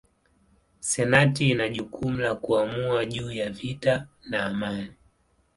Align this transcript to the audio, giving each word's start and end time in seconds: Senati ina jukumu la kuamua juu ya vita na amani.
Senati 0.79 1.49
ina 1.49 1.69
jukumu 1.69 2.17
la 2.21 2.35
kuamua 2.35 3.05
juu 3.05 3.31
ya 3.31 3.49
vita 3.49 4.07
na 4.29 4.45
amani. 4.45 4.91